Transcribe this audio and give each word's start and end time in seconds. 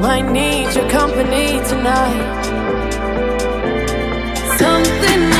Might 0.00 0.30
need 0.30 0.74
your 0.74 0.88
company 0.90 1.58
tonight. 1.70 2.44
Something 4.58 5.35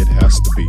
it 0.00 0.08
has 0.08 0.40
to 0.40 0.50
be. 0.56 0.66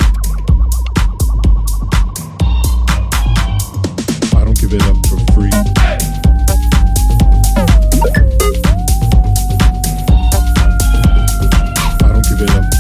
I 4.35 4.43
don't 4.45 4.59
give 4.59 4.73
it 4.73 4.81
up 4.83 4.97
for 5.07 5.17
free. 5.33 5.49
I 12.03 12.09
don't 12.11 12.25
give 12.29 12.41
it 12.41 12.49
up. 12.51 12.76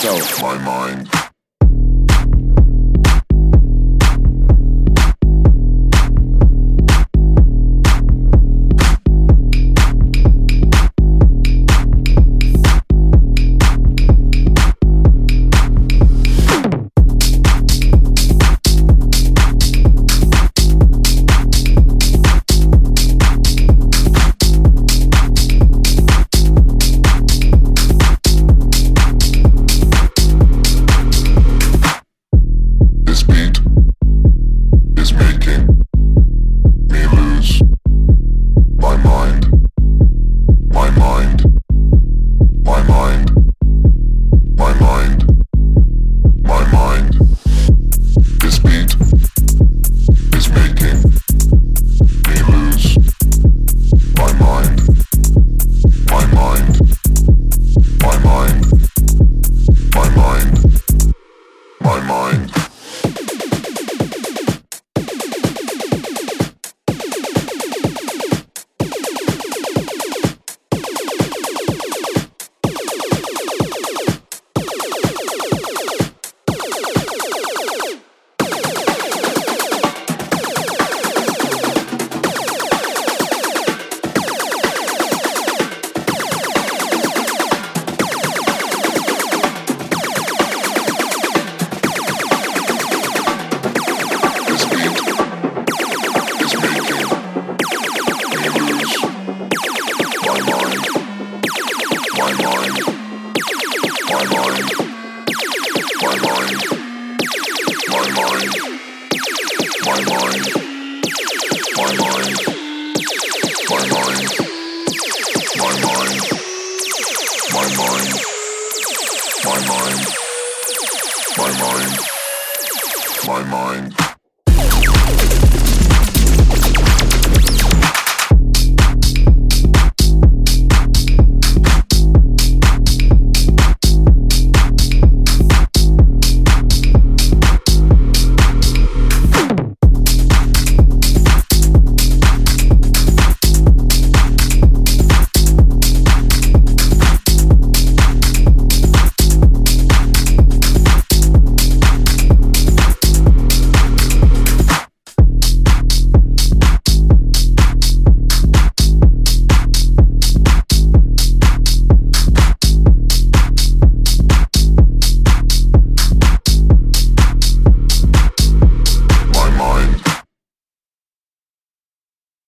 Gregor 0.00 0.27